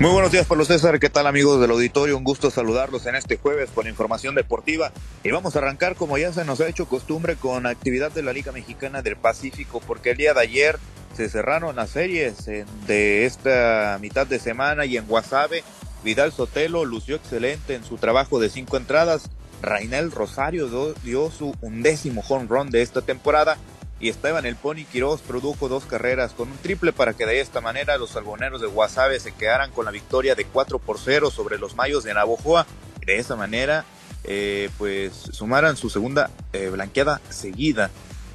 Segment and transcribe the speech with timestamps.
[0.00, 0.98] Muy buenos días, Pablo César.
[0.98, 2.18] ¿Qué tal, amigos del auditorio?
[2.18, 4.90] Un gusto saludarlos en este jueves con información deportiva.
[5.22, 8.32] Y vamos a arrancar, como ya se nos ha hecho costumbre, con actividad de la
[8.32, 10.80] Liga Mexicana del Pacífico, porque el día de ayer
[11.16, 15.62] se cerraron las series de esta mitad de semana y en Guasave,
[16.02, 19.30] Vidal Sotelo lució excelente en su trabajo de cinco entradas.
[19.62, 23.58] Rainel Rosario dio su undécimo home run de esta temporada
[24.04, 27.62] y Esteban El Pony Quiroz produjo dos carreras con un triple para que de esta
[27.62, 31.56] manera los algoneros de Guasave se quedaran con la victoria de 4 por 0 sobre
[31.56, 32.66] los Mayos de Navojoa
[33.06, 33.86] de esa manera
[34.24, 37.90] eh, pues sumaran su segunda eh, blanqueada seguida.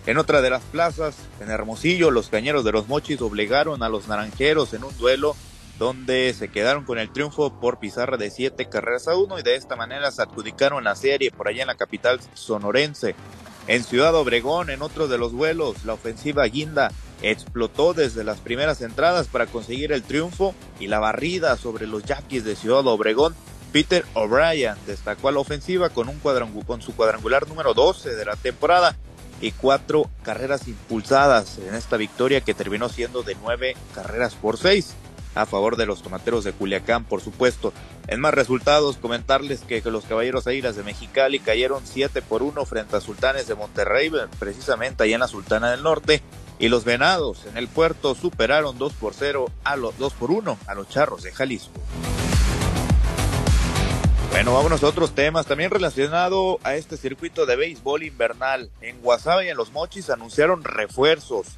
[0.08, 4.08] En otra de las plazas, en Hermosillo, los cañeros de los Mochis obligaron a los
[4.08, 5.36] naranjeros en un duelo
[5.78, 9.56] donde se quedaron con el triunfo por pizarra de siete carreras a uno y de
[9.56, 13.14] esta manera se adjudicaron la serie por allá en la capital sonorense.
[13.70, 16.92] En Ciudad Obregón, en otro de los vuelos, la ofensiva Guinda
[17.22, 22.44] explotó desde las primeras entradas para conseguir el triunfo y la barrida sobre los Yaquis
[22.44, 23.36] de Ciudad Obregón.
[23.72, 26.20] Peter O'Brien destacó a la ofensiva con, un
[26.66, 28.98] con su cuadrangular número 12 de la temporada
[29.42, 34.96] y cuatro carreras impulsadas en esta victoria que terminó siendo de nueve carreras por seis
[35.36, 37.74] a favor de los tomateros de Culiacán, por supuesto.
[38.08, 42.98] En más resultados, comentarles que los Caballeros Airas de Mexicali cayeron 7 por 1 frente
[42.98, 46.22] a Sultanes de Monterrey, precisamente allá en la Sultana del Norte,
[46.58, 50.58] y los Venados en el puerto superaron 2 por 0 a los 2 por 1
[50.68, 51.80] a los Charros de Jalisco.
[54.32, 58.70] Bueno, vámonos a otros temas, también relacionado a este circuito de béisbol invernal.
[58.80, 61.58] En Guasave y en Los Mochis anunciaron refuerzos.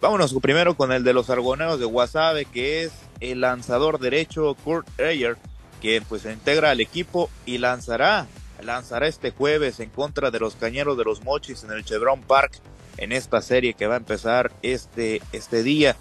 [0.00, 4.88] Vámonos primero con el de los argoneros de Guasave, que es el lanzador derecho Kurt
[5.00, 5.36] Ayer,
[5.82, 8.26] que pues se integra al equipo y lanzará,
[8.62, 12.60] lanzará este jueves en contra de los cañeros de los Mochis en el Chevron Park
[12.96, 15.96] en esta serie que va a empezar este, este día.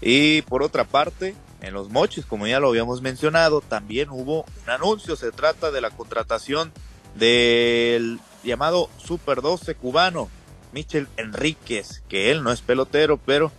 [0.00, 4.70] Y por otra parte, en los Mochis, como ya lo habíamos mencionado, también hubo un
[4.70, 5.16] anuncio.
[5.16, 6.72] Se trata de la contratación
[7.14, 10.28] del llamado Super 12 cubano,
[10.72, 13.52] Michel Enríquez, que él no es pelotero, pero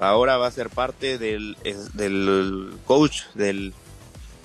[0.00, 1.56] ahora va a ser parte del,
[1.94, 3.74] del coach del,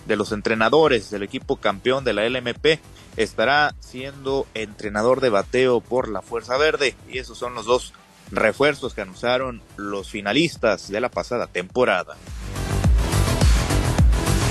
[0.07, 2.79] de los entrenadores del equipo campeón de la LMP.
[3.16, 7.94] Estará siendo entrenador de bateo por la Fuerza Verde y esos son los dos
[8.31, 12.16] refuerzos que anunciaron los finalistas de la pasada temporada.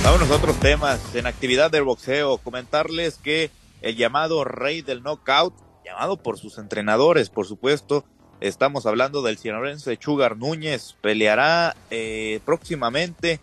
[0.05, 1.15] Vamos a otros temas.
[1.15, 3.51] En actividad del boxeo, comentarles que
[3.83, 5.55] el llamado rey del knockout
[5.85, 8.05] llamado por sus entrenadores, por supuesto.
[8.41, 13.39] Estamos hablando del cienorense Chugar Núñez, peleará eh, próximamente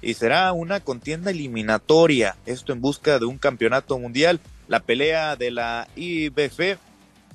[0.00, 4.38] y será una contienda eliminatoria, esto en busca de un campeonato mundial.
[4.68, 6.78] La pelea de la IBF,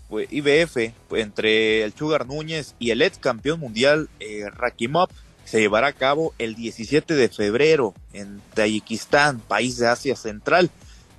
[0.08, 5.10] pues, IBF entre el Chugar Núñez y el ex campeón mundial eh, Rakimov
[5.50, 10.70] se llevará a cabo el 17 de febrero en Tayikistán, país de Asia Central.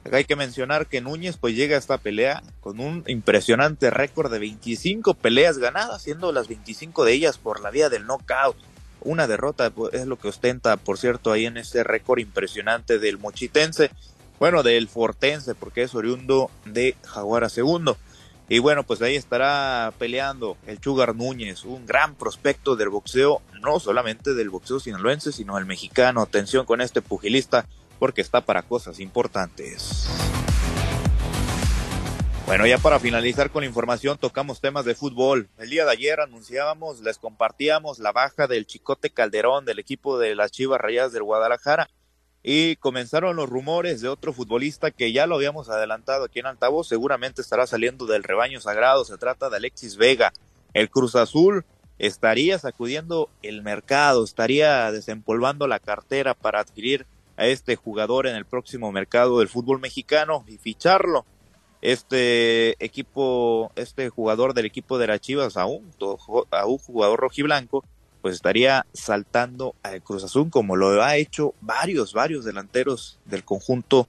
[0.04, 4.30] Acá hay que mencionar que Núñez pues llega a esta pelea con un impresionante récord
[4.30, 8.56] de 25 peleas ganadas, siendo las 25 de ellas por la vía del knockout.
[9.00, 13.18] Una derrota pues, es lo que ostenta, por cierto, ahí en este récord impresionante del
[13.18, 13.90] mochitense,
[14.38, 17.96] bueno, del fortense, porque es oriundo de Jaguara segundo.
[18.52, 23.78] Y bueno, pues ahí estará peleando el Chugar Núñez, un gran prospecto del boxeo, no
[23.78, 26.20] solamente del boxeo sinaloense, sino el mexicano.
[26.20, 27.66] Atención con este pugilista
[28.00, 30.08] porque está para cosas importantes.
[32.44, 35.48] Bueno, ya para finalizar con la información, tocamos temas de fútbol.
[35.56, 40.34] El día de ayer anunciábamos, les compartíamos la baja del Chicote Calderón del equipo de
[40.34, 41.88] las Chivas Rayadas del Guadalajara
[42.42, 46.88] y comenzaron los rumores de otro futbolista que ya lo habíamos adelantado aquí en Altavoz,
[46.88, 50.32] seguramente estará saliendo del rebaño sagrado, se trata de Alexis Vega.
[50.72, 51.64] El Cruz Azul
[51.98, 57.06] estaría sacudiendo el mercado, estaría desempolvando la cartera para adquirir
[57.36, 61.26] a este jugador en el próximo mercado del fútbol mexicano y ficharlo.
[61.82, 65.90] Este equipo, este jugador del equipo de las Chivas, a un,
[66.50, 67.84] a un jugador rojiblanco,
[68.22, 74.08] pues estaría saltando al Cruz Azul como lo ha hecho varios, varios delanteros del conjunto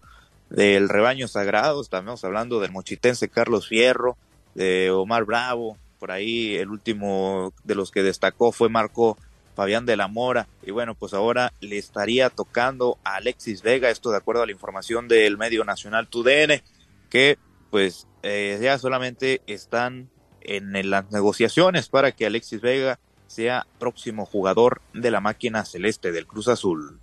[0.49, 1.81] del rebaño sagrado.
[1.81, 4.17] Estamos hablando del mochitense Carlos Fierro,
[4.53, 9.17] de Omar Bravo, por ahí el último de los que destacó fue Marco
[9.55, 10.47] Fabián de la Mora.
[10.63, 14.51] Y bueno, pues ahora le estaría tocando a Alexis Vega, esto de acuerdo a la
[14.51, 16.61] información del medio nacional TUDN,
[17.09, 17.37] que
[17.69, 20.09] pues eh, ya solamente están
[20.41, 22.99] en las negociaciones para que Alexis Vega
[23.31, 26.99] sea próximo jugador de la máquina celeste del Cruz Azul.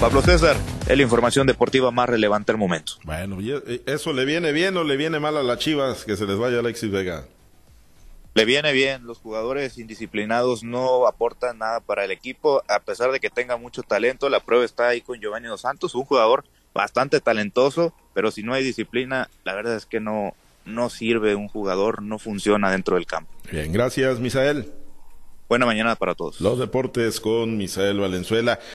[0.00, 0.56] Pablo César,
[0.86, 2.92] es la información deportiva más relevante al momento.
[3.02, 3.38] Bueno,
[3.84, 6.60] ¿eso le viene bien o le viene mal a las Chivas que se les vaya
[6.60, 7.26] Alexis Vega?
[8.34, 13.18] Le viene bien, los jugadores indisciplinados no aportan nada para el equipo, a pesar de
[13.18, 17.20] que tenga mucho talento, la prueba está ahí con Giovanni Dos Santos, un jugador bastante
[17.20, 20.34] talentoso, pero si no hay disciplina, la verdad es que no,
[20.68, 23.32] no sirve un jugador, no funciona dentro del campo.
[23.50, 24.72] Bien, gracias, Misael.
[25.48, 26.42] Buena mañana para todos.
[26.42, 28.58] Los deportes con Misael Valenzuela.